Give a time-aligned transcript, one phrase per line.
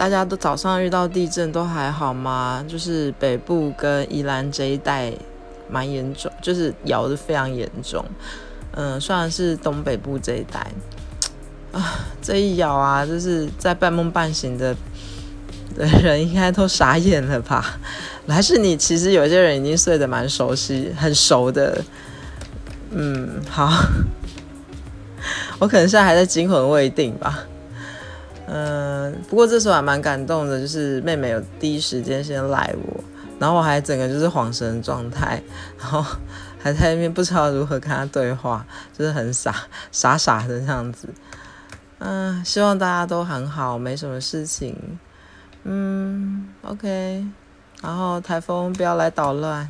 [0.00, 2.64] 大家都早上遇到地震都还好吗？
[2.66, 5.12] 就是北部跟宜兰这一带
[5.68, 8.02] 蛮严重，就是摇的非常严重。
[8.72, 10.66] 嗯，虽然是东北部这一带，
[11.72, 14.74] 啊，这一摇啊，就是在半梦半醒的
[15.76, 17.78] 的人应该都傻眼了吧？
[18.26, 21.84] 还是你其实有些人已经睡得蛮熟悉、很熟的？
[22.92, 23.70] 嗯，好，
[25.58, 27.40] 我可能现在还在惊魂未定吧。
[28.52, 33.04] 嗯，不过这时候还蛮感动的，就是妹妹有第一时间先赖我，
[33.38, 35.40] 然后我还整个就是恍神状态，
[35.78, 36.04] 然后
[36.58, 39.54] 还在那边不知道如何跟她对话，就是很傻
[39.92, 41.08] 傻傻的这样子。
[42.00, 44.76] 嗯，希望大家都很好，没什么事情。
[45.62, 47.24] 嗯，OK，
[47.80, 49.68] 然后台风不要来捣乱。